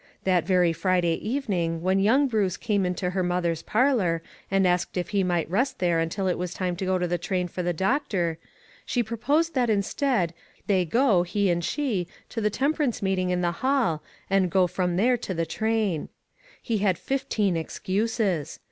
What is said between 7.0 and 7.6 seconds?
the train